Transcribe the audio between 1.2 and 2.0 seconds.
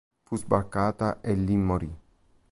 e lì morì.